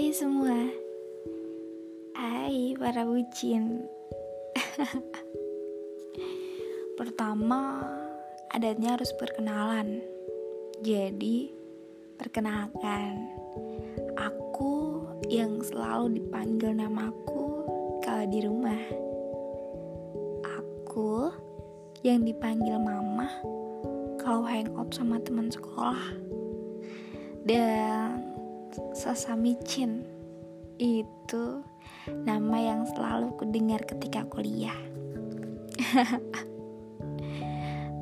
[0.00, 0.56] Hai semua.
[2.16, 3.84] Hai para bucin.
[6.96, 7.84] Pertama
[8.48, 10.00] Adatnya harus perkenalan.
[10.80, 11.52] Jadi
[12.16, 13.28] Perkenalkan.
[14.16, 17.68] Aku yang selalu dipanggil namaku
[18.00, 18.80] Kalau di rumah.
[20.48, 21.28] Aku
[22.00, 23.28] yang dipanggil mama
[24.16, 26.16] Kalau hangout sama teman sekolah.
[27.44, 28.29] Dan
[29.00, 30.04] Sasamicin
[30.76, 31.64] itu
[32.28, 34.76] nama yang selalu kudengar ketika kuliah.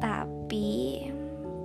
[0.02, 1.06] Tapi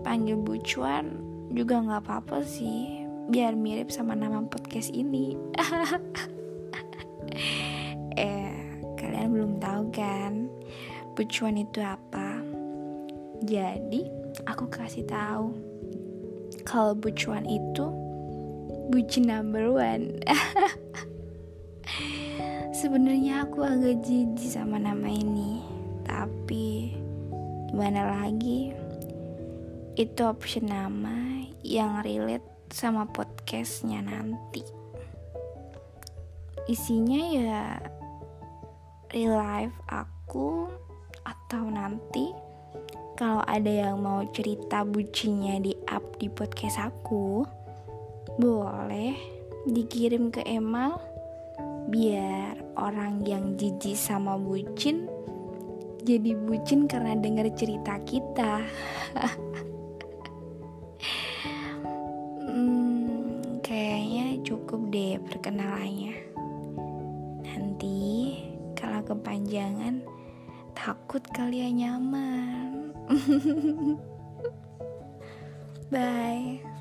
[0.06, 1.18] panggil bucuan
[1.50, 5.34] juga nggak apa-apa sih, biar mirip sama nama podcast ini.
[8.22, 8.54] eh,
[9.02, 10.46] kalian belum tahu kan,
[11.18, 12.38] bucuan itu apa?
[13.42, 14.06] Jadi
[14.46, 15.58] aku kasih tahu
[16.70, 18.03] kalau bucuan itu
[18.90, 20.20] bucin number one.
[22.80, 25.64] Sebenarnya aku agak jijik sama nama ini,
[26.04, 26.92] tapi
[27.72, 28.76] gimana lagi?
[29.96, 34.66] Itu option nama yang relate sama podcastnya nanti.
[36.68, 37.64] Isinya ya
[39.14, 40.68] real life aku
[41.24, 42.34] atau nanti
[43.14, 47.46] kalau ada yang mau cerita bucinya di up di podcast aku,
[48.38, 49.14] boleh
[49.70, 50.98] dikirim ke email
[51.88, 55.08] biar orang yang jijik sama bucin
[56.04, 58.60] jadi bucin karena dengar cerita kita.
[62.44, 66.12] hmm, kayaknya cukup deh perkenalannya.
[67.48, 68.36] Nanti
[68.76, 70.04] kalau kepanjangan
[70.76, 72.92] takut kalian nyaman.
[75.94, 76.73] Bye.